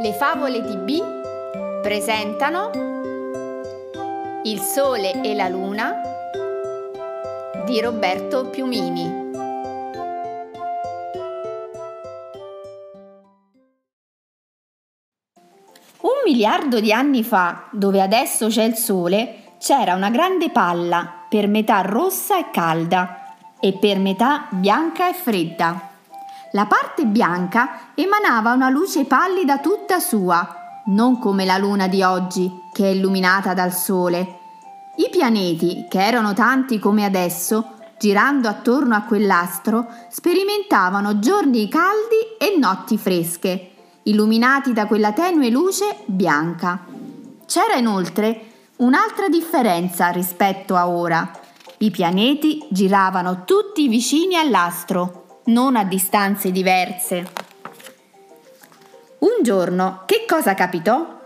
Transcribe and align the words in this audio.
Le 0.00 0.12
favole 0.12 0.62
di 0.62 0.76
B 0.76 1.82
presentano 1.82 2.70
Il 4.44 4.60
sole 4.60 5.20
e 5.22 5.34
la 5.34 5.48
luna 5.48 5.92
di 7.64 7.80
Roberto 7.80 8.48
Piumini. 8.48 9.02
Un 16.00 16.20
miliardo 16.24 16.78
di 16.78 16.92
anni 16.92 17.24
fa, 17.24 17.66
dove 17.72 18.00
adesso 18.00 18.46
c'è 18.46 18.62
il 18.62 18.76
sole, 18.76 19.56
c'era 19.58 19.96
una 19.96 20.10
grande 20.10 20.50
palla, 20.50 21.26
per 21.28 21.48
metà 21.48 21.80
rossa 21.80 22.38
e 22.38 22.50
calda 22.52 23.34
e 23.58 23.72
per 23.72 23.98
metà 23.98 24.46
bianca 24.50 25.08
e 25.08 25.14
fredda. 25.14 25.87
La 26.52 26.64
parte 26.64 27.04
bianca 27.04 27.92
emanava 27.94 28.52
una 28.52 28.70
luce 28.70 29.04
pallida 29.04 29.58
tutta 29.58 29.98
sua, 29.98 30.82
non 30.86 31.18
come 31.18 31.44
la 31.44 31.58
luna 31.58 31.88
di 31.88 32.02
oggi, 32.02 32.50
che 32.72 32.84
è 32.84 32.88
illuminata 32.88 33.52
dal 33.52 33.72
sole. 33.72 34.38
I 34.96 35.10
pianeti, 35.10 35.86
che 35.90 36.02
erano 36.02 36.32
tanti 36.32 36.78
come 36.78 37.04
adesso, 37.04 37.74
girando 37.98 38.48
attorno 38.48 38.94
a 38.94 39.02
quell'astro, 39.02 39.86
sperimentavano 40.08 41.18
giorni 41.18 41.68
caldi 41.68 42.16
e 42.38 42.56
notti 42.58 42.96
fresche, 42.96 43.72
illuminati 44.04 44.72
da 44.72 44.86
quella 44.86 45.12
tenue 45.12 45.50
luce 45.50 45.98
bianca. 46.06 46.86
C'era 47.44 47.74
inoltre 47.74 48.46
un'altra 48.76 49.28
differenza 49.28 50.08
rispetto 50.08 50.76
a 50.76 50.88
ora. 50.88 51.30
I 51.78 51.90
pianeti 51.90 52.66
giravano 52.70 53.44
tutti 53.44 53.86
vicini 53.86 54.36
all'astro, 54.36 55.27
non 55.48 55.76
a 55.76 55.84
distanze 55.84 56.50
diverse. 56.50 57.26
Un 59.18 59.42
giorno, 59.42 60.02
che 60.06 60.24
cosa 60.26 60.54
capitò? 60.54 61.16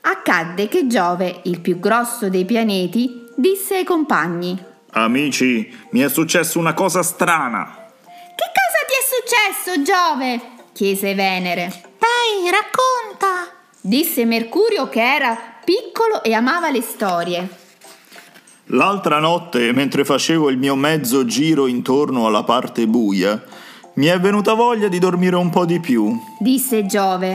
Accadde 0.00 0.68
che 0.68 0.86
Giove, 0.86 1.40
il 1.44 1.60
più 1.60 1.78
grosso 1.78 2.28
dei 2.28 2.44
pianeti, 2.44 3.26
disse 3.36 3.76
ai 3.76 3.84
compagni: 3.84 4.56
Amici, 4.92 5.88
mi 5.90 6.00
è 6.00 6.08
successo 6.08 6.58
una 6.58 6.74
cosa 6.74 7.02
strana. 7.02 7.90
Che 8.04 8.50
cosa 8.54 8.80
ti 8.86 8.94
è 8.94 9.52
successo, 9.62 9.82
Giove? 9.82 10.40
chiese 10.72 11.14
Venere. 11.14 11.82
Dai, 11.98 12.50
racconta! 12.50 13.52
disse 13.80 14.24
Mercurio 14.24 14.88
che 14.88 15.02
era 15.02 15.36
piccolo 15.64 16.22
e 16.22 16.32
amava 16.32 16.70
le 16.70 16.82
storie. 16.82 17.48
L'altra 18.70 19.20
notte, 19.20 19.72
mentre 19.72 20.04
facevo 20.04 20.50
il 20.50 20.58
mio 20.58 20.74
mezzo 20.74 21.24
giro 21.24 21.68
intorno 21.68 22.26
alla 22.26 22.42
parte 22.42 22.88
buia, 22.88 23.40
mi 23.94 24.06
è 24.06 24.18
venuta 24.18 24.54
voglia 24.54 24.88
di 24.88 24.98
dormire 24.98 25.36
un 25.36 25.50
po' 25.50 25.64
di 25.64 25.78
più. 25.78 26.18
Disse 26.40 26.84
Giove. 26.84 27.32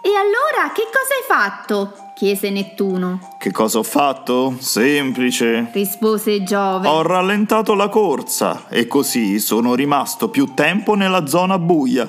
E 0.00 0.10
allora 0.10 0.72
che 0.72 0.84
cosa 0.84 1.14
hai 1.18 1.26
fatto? 1.26 1.92
chiese 2.14 2.50
Nettuno. 2.50 3.36
Che 3.38 3.50
cosa 3.50 3.78
ho 3.78 3.82
fatto? 3.82 4.54
Semplice. 4.58 5.70
Rispose 5.72 6.44
Giove. 6.44 6.86
Ho 6.86 7.02
rallentato 7.02 7.74
la 7.74 7.88
corsa 7.88 8.66
e 8.68 8.86
così 8.86 9.40
sono 9.40 9.74
rimasto 9.74 10.28
più 10.28 10.54
tempo 10.54 10.94
nella 10.94 11.26
zona 11.26 11.58
buia, 11.58 12.08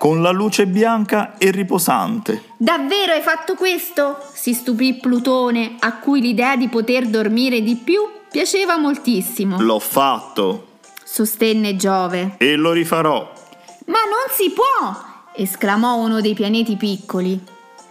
con 0.00 0.22
la 0.22 0.30
luce 0.30 0.66
bianca 0.66 1.36
e 1.36 1.50
riposante. 1.50 2.44
Davvero 2.56 3.12
hai 3.12 3.20
fatto 3.20 3.54
questo? 3.54 4.16
si 4.32 4.54
stupì 4.54 4.94
Plutone, 4.94 5.76
a 5.78 5.98
cui 5.98 6.22
l'idea 6.22 6.56
di 6.56 6.68
poter 6.68 7.06
dormire 7.06 7.60
di 7.60 7.76
più 7.76 8.08
piaceva 8.30 8.78
moltissimo. 8.78 9.60
L'ho 9.60 9.78
fatto. 9.78 10.78
Sostenne 11.04 11.76
Giove. 11.76 12.36
E 12.38 12.56
lo 12.56 12.72
rifarò. 12.72 13.30
Ma 13.88 13.98
non 14.04 14.34
si 14.34 14.50
può! 14.52 15.04
esclamò 15.34 15.96
uno 15.96 16.22
dei 16.22 16.32
pianeti 16.32 16.76
piccoli. 16.76 17.38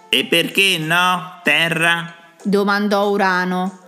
E 0.10 0.26
perché 0.26 0.80
no, 0.80 1.42
Terra? 1.44 2.12
domandò 2.42 3.08
Urano. 3.10 3.82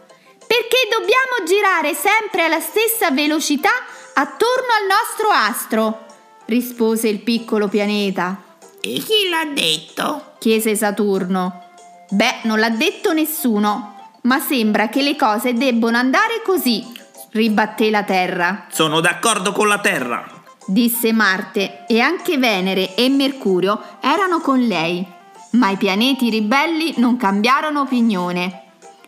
Perché 0.45 0.87
dobbiamo 0.91 1.47
girare 1.47 1.95
sempre 1.95 2.43
alla 2.43 2.59
stessa 2.59 3.09
velocità 3.09 3.71
attorno 4.13 4.67
al 4.79 4.85
nostro 4.87 5.29
astro, 5.29 6.05
rispose 6.51 7.07
il 7.07 7.19
piccolo 7.19 7.69
pianeta. 7.69 8.43
E 8.81 8.99
chi 8.99 9.29
l'ha 9.29 9.49
detto? 9.53 10.33
chiese 10.37 10.75
Saturno. 10.75 11.69
Beh, 12.09 12.41
non 12.43 12.59
l'ha 12.59 12.69
detto 12.69 13.13
nessuno, 13.13 14.09
ma 14.23 14.39
sembra 14.39 14.89
che 14.89 15.01
le 15.01 15.15
cose 15.15 15.53
debbono 15.53 15.95
andare 15.95 16.41
così, 16.43 16.85
ribatté 17.31 17.89
la 17.89 18.03
Terra. 18.03 18.65
Sono 18.69 18.99
d'accordo 18.99 19.53
con 19.53 19.69
la 19.69 19.79
Terra, 19.79 20.25
disse 20.65 21.13
Marte, 21.13 21.85
e 21.87 22.01
anche 22.01 22.37
Venere 22.37 22.95
e 22.95 23.07
Mercurio 23.07 23.81
erano 24.01 24.41
con 24.41 24.59
lei. 24.59 25.07
Ma 25.51 25.69
i 25.69 25.77
pianeti 25.77 26.29
ribelli 26.29 26.95
non 26.97 27.15
cambiarono 27.15 27.81
opinione. 27.81 28.63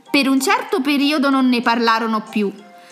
Per 0.10 0.30
un 0.30 0.40
certo 0.40 0.80
periodo 0.80 1.30
non 1.30 1.50
ne 1.50 1.62
parlarono 1.62 2.22
più, 2.22 2.50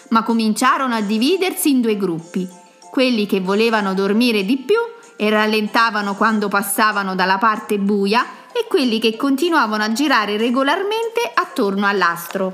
ma 0.09 0.23
cominciarono 0.23 0.95
a 0.95 1.01
dividersi 1.01 1.69
in 1.69 1.79
due 1.79 1.95
gruppi. 1.95 2.59
Quelli 2.91 3.25
che 3.25 3.40
volevano 3.40 3.94
dormire 3.94 4.44
di 4.44 4.57
più 4.57 4.78
e 5.16 5.29
rallentavano 5.29 6.13
quando 6.16 6.50
passavano 6.50 7.16
dalla 7.16 7.38
parte 7.38 7.79
buia 7.79 8.25
e 8.52 8.68
quelli 8.68 9.00
che 9.00 9.16
continuavano 9.16 9.81
a 9.81 9.94
girare 9.94 10.35
regolarmente 10.35 11.22
attorno 11.34 11.88
all'astro. 11.88 12.52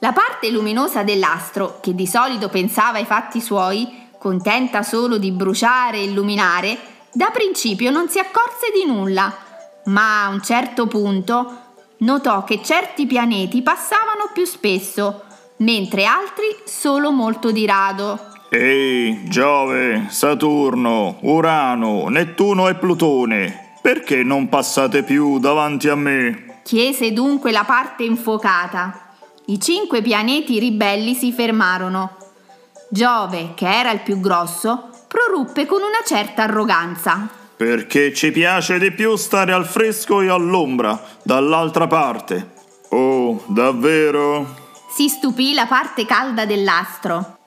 La 0.00 0.12
parte 0.12 0.50
luminosa 0.50 1.02
dell'astro, 1.02 1.78
che 1.80 1.94
di 1.94 2.06
solito 2.06 2.50
pensava 2.50 2.98
ai 2.98 3.06
fatti 3.06 3.40
suoi, 3.40 4.06
contenta 4.18 4.82
solo 4.82 5.16
di 5.16 5.30
bruciare 5.30 5.96
e 5.96 6.04
illuminare, 6.04 6.78
da 7.10 7.30
principio 7.30 7.90
non 7.90 8.10
si 8.10 8.18
accorse 8.18 8.70
di 8.70 8.84
nulla, 8.84 9.34
ma 9.86 10.26
a 10.26 10.28
un 10.28 10.42
certo 10.42 10.86
punto 10.86 11.60
notò 12.00 12.44
che 12.44 12.62
certi 12.62 13.06
pianeti 13.06 13.62
passavano 13.62 14.28
più 14.34 14.44
spesso, 14.44 15.22
mentre 15.58 16.04
altri 16.04 16.54
solo 16.66 17.10
molto 17.10 17.50
di 17.50 17.64
rado. 17.64 18.27
Ehi, 18.50 19.28
Giove, 19.28 20.06
Saturno, 20.08 21.18
Urano, 21.20 22.08
Nettuno 22.08 22.68
e 22.68 22.74
Plutone, 22.74 23.76
perché 23.82 24.22
non 24.22 24.48
passate 24.48 25.02
più 25.02 25.38
davanti 25.38 25.88
a 25.88 25.94
me? 25.94 26.48
chiese 26.68 27.14
dunque 27.14 27.50
la 27.50 27.64
parte 27.64 28.04
infuocata. 28.04 29.14
I 29.46 29.58
cinque 29.58 30.02
pianeti 30.02 30.58
ribelli 30.58 31.14
si 31.14 31.32
fermarono. 31.32 32.14
Giove, 32.90 33.54
che 33.54 33.66
era 33.66 33.90
il 33.90 34.00
più 34.00 34.20
grosso, 34.20 34.90
proruppe 35.08 35.64
con 35.64 35.80
una 35.80 36.02
certa 36.04 36.42
arroganza. 36.42 37.26
Perché 37.56 38.12
ci 38.12 38.30
piace 38.32 38.78
di 38.78 38.92
più 38.92 39.16
stare 39.16 39.52
al 39.52 39.64
fresco 39.64 40.20
e 40.20 40.28
all'ombra, 40.28 41.02
dall'altra 41.22 41.86
parte. 41.86 42.50
Oh, 42.90 43.42
davvero? 43.46 44.54
Si 44.94 45.08
stupì 45.08 45.54
la 45.54 45.64
parte 45.64 46.04
calda 46.04 46.44
dell'astro. 46.44 47.38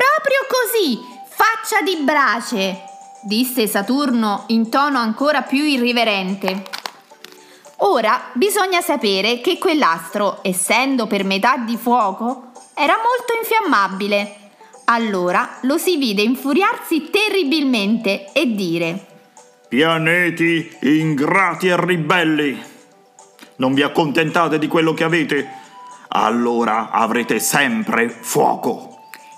Proprio 0.00 0.46
così, 0.48 0.98
faccia 1.28 1.82
di 1.82 2.02
brace, 2.02 2.84
disse 3.20 3.66
Saturno 3.66 4.44
in 4.46 4.70
tono 4.70 4.96
ancora 4.96 5.42
più 5.42 5.62
irriverente. 5.62 6.62
Ora 7.82 8.30
bisogna 8.32 8.80
sapere 8.80 9.42
che 9.42 9.58
quell'astro, 9.58 10.38
essendo 10.40 11.06
per 11.06 11.24
metà 11.24 11.58
di 11.58 11.76
fuoco, 11.76 12.52
era 12.74 12.94
molto 12.94 13.34
infiammabile. 13.38 14.36
Allora 14.86 15.58
lo 15.62 15.76
si 15.76 15.98
vide 15.98 16.22
infuriarsi 16.22 17.10
terribilmente 17.10 18.32
e 18.32 18.54
dire 18.54 19.06
Pianeti 19.68 20.78
ingrati 20.80 21.68
e 21.68 21.76
ribelli! 21.78 22.62
Non 23.56 23.74
vi 23.74 23.82
accontentate 23.82 24.58
di 24.58 24.66
quello 24.66 24.94
che 24.94 25.04
avete? 25.04 25.46
Allora 26.08 26.88
avrete 26.90 27.38
sempre 27.38 28.08
fuoco. 28.08 28.89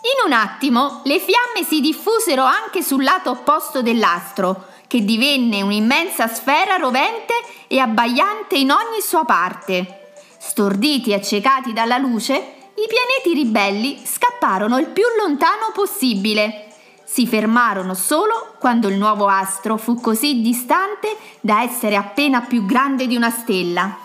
In 0.05 0.27
un 0.27 0.33
attimo 0.33 1.01
le 1.05 1.21
fiamme 1.21 1.65
si 1.65 1.81
diffusero 1.81 2.43
anche 2.43 2.83
sul 2.83 3.05
lato 3.05 3.31
opposto 3.31 3.83
dell'astro, 3.83 4.67
che 4.89 5.05
divenne 5.05 5.63
un'immensa 5.63 6.27
sfera 6.27 6.75
rovente 6.75 7.35
e 7.69 7.79
abbagliante 7.79 8.57
in 8.57 8.73
ogni 8.73 9.01
sua 9.01 9.25
parte. 9.25 10.15
Storditi 10.39 11.11
e 11.11 11.15
accecati 11.15 11.73
dalla 11.73 11.99
luce, 11.99 12.35
i 12.35 12.89
pianeti 12.89 13.33
ribelli 13.33 14.03
scapparono 14.05 14.77
il 14.79 14.89
più 14.89 15.05
lontano 15.17 15.71
possibile. 15.73 16.67
Si 17.05 17.25
fermarono 17.29 17.95
solo 17.95 18.57
quando 18.59 18.89
il 18.89 18.97
nuovo 18.97 19.29
astro 19.29 19.77
fu 19.77 20.01
così 20.01 20.41
distante 20.41 21.17
da 21.41 21.63
essere 21.63 21.95
appena 21.95 22.41
più 22.41 22.67
grande 22.67 23.07
di 23.07 23.15
una 23.15 23.31
stella. 23.31 23.97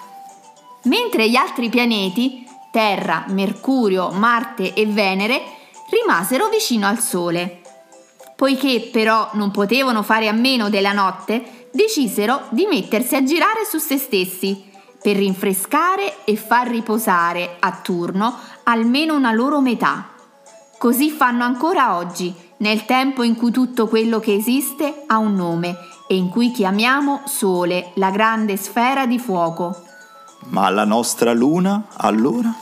Mentre 0.84 1.28
gli 1.28 1.36
altri 1.36 1.70
pianeti, 1.70 2.48
Terra, 2.70 3.26
Mercurio, 3.30 4.12
Marte 4.12 4.76
e 4.76 4.86
Venere, 4.86 5.56
rimasero 5.89 6.50
vicino 6.50 6.88
al 6.88 7.00
Sole. 7.00 7.62
Poiché 8.36 8.89
però 8.92 9.30
non 9.34 9.51
potevano 9.51 10.04
fare 10.04 10.28
a 10.28 10.34
meno 10.34 10.69
della 10.69 10.94
notte, 10.94 11.69
decisero 11.72 12.44
di 12.50 12.66
mettersi 12.66 13.16
a 13.16 13.24
girare 13.24 13.66
su 13.68 13.78
se 13.78 13.98
stessi 13.98 14.66
per 15.01 15.16
rinfrescare 15.16 16.25
e 16.25 16.36
far 16.36 16.68
riposare 16.68 17.57
a 17.60 17.72
turno 17.81 18.36
almeno 18.63 19.16
una 19.16 19.31
loro 19.31 19.62
metà. 19.62 20.10
Così 20.78 21.10
fanno 21.10 21.44
ancora 21.44 21.95
oggi, 21.95 22.33
nel 22.57 22.86
tempo 22.86 23.24
in 23.24 23.36
cui 23.36 23.51
tutto 23.51 23.88
quello 23.88 24.19
che 24.19 24.33
esiste 24.33 25.04
ha 25.07 25.18
un 25.18 25.33
nome 25.36 25.75
e 26.07 26.16
in 26.16 26.30
cui 26.30 26.51
chiamiamo 26.51 27.22
Sole, 27.25 27.92
la 27.95 28.12
grande 28.12 28.57
sfera 28.57 29.06
di 29.06 29.19
fuoco. 29.19 29.83
Ma 30.50 30.69
la 30.69 30.86
nostra 30.86 31.33
luna, 31.33 31.88
allora? 31.98 32.54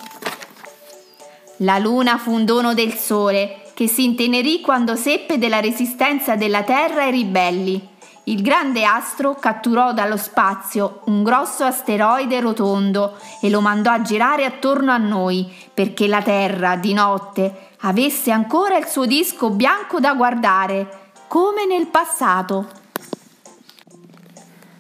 La 1.60 1.78
luna 1.78 2.18
fu 2.18 2.34
un 2.34 2.44
dono 2.44 2.74
del 2.74 2.94
Sole, 2.94 3.62
che 3.74 3.88
si 3.88 4.04
intenerì 4.04 4.60
quando 4.60 4.96
seppe 4.96 5.38
della 5.38 5.62
resistenza 5.62 6.36
della 6.36 6.63
Terra 6.63 7.04
ai 7.04 7.12
ribelli. 7.12 7.90
Il 8.25 8.42
grande 8.42 8.84
astro 8.84 9.36
catturò 9.36 9.94
dallo 9.94 10.18
spazio 10.18 11.02
un 11.06 11.24
grosso 11.24 11.63
asteroide 11.63 12.42
rotondo 12.42 13.18
e 13.40 13.50
lo 13.50 13.62
mandò 13.62 13.92
a 13.92 14.02
girare 14.02 14.44
attorno 14.44 14.92
a 14.92 14.98
noi 14.98 15.50
perché 15.74 16.07
la 16.07 16.22
Terra 16.22 16.75
di 16.75 16.94
notte 16.94 17.69
avesse 17.81 18.31
ancora 18.31 18.78
il 18.78 18.88
suo 18.88 19.06
disco 19.06 19.52
bianco 19.52 20.00
da 20.00 20.13
guardare, 20.13 21.12
come 21.28 21.66
nel 21.66 21.88
passato. 21.88 22.68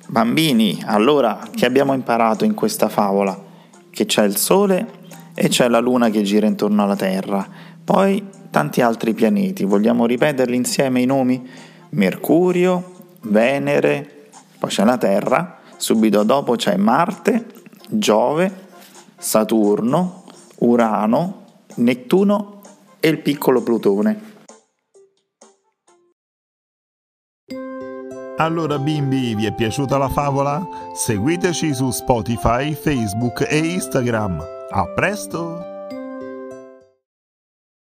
Bambini, 0.07 0.83
allora 0.85 1.39
che 1.55 1.65
abbiamo 1.65 1.93
imparato 1.93 2.43
in 2.43 2.53
questa 2.53 2.89
favola? 2.89 3.37
Che 3.89 4.05
c'è 4.05 4.23
il 4.23 4.35
Sole 4.35 5.03
e 5.35 5.49
c'è 5.49 5.67
la 5.67 5.79
Luna 5.79 6.09
che 6.09 6.23
gira 6.23 6.47
intorno 6.47 6.83
alla 6.83 6.95
Terra, 6.95 7.45
poi 7.83 8.25
tanti 8.49 8.81
altri 8.81 9.13
pianeti. 9.13 9.65
Vogliamo 9.65 10.05
ripeterli 10.05 10.55
insieme 10.55 11.01
i 11.01 11.05
nomi? 11.05 11.45
Mercurio, 11.89 12.93
Venere, 13.23 14.29
poi 14.57 14.69
c'è 14.69 14.85
la 14.85 14.97
Terra, 14.97 15.59
subito 15.75 16.23
dopo 16.23 16.55
c'è 16.55 16.77
Marte, 16.77 17.45
Giove, 17.89 18.63
Saturno, 19.17 20.23
Urano, 20.59 21.43
Nettuno 21.75 22.61
e 22.99 23.09
il 23.09 23.19
piccolo 23.19 23.61
Plutone. 23.61 24.33
Allora 28.37 28.77
bimbi, 28.77 29.33
vi 29.33 29.45
è 29.45 29.53
piaciuta 29.53 29.97
la 29.97 30.09
favola? 30.09 30.61
Seguiteci 30.93 31.73
su 31.73 31.89
Spotify, 31.91 32.73
Facebook 32.73 33.45
e 33.49 33.57
Instagram. 33.57 34.43
A 34.71 34.85
presto! 34.93 35.74